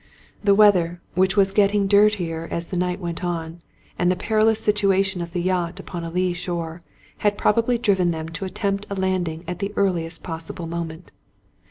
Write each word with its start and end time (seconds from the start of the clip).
The 0.43 0.55
weather, 0.55 0.99
which 1.13 1.37
was 1.37 1.51
getting 1.51 1.85
dirtier 1.85 2.47
as 2.49 2.69
the 2.69 2.75
night 2.75 2.99
went 2.99 3.23
on, 3.23 3.61
and 3.99 4.09
the 4.09 4.15
perilous 4.15 4.59
situation 4.59 5.21
of 5.21 5.31
the 5.31 5.43
yacht 5.43 5.79
upon 5.79 6.03
a 6.03 6.09
lee 6.09 6.33
shore, 6.33 6.81
had 7.17 7.37
probably 7.37 7.77
driven 7.77 8.09
them 8.09 8.27
to 8.29 8.45
attempt 8.45 8.87
a 8.89 8.95
landing 8.95 9.43
at 9.47 9.59
the 9.59 9.71
earliest 9.75 10.23
possible 10.23 10.65
moment. 10.65 11.11